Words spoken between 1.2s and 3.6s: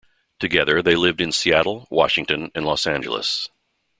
in Seattle, Washington and Los Angeles.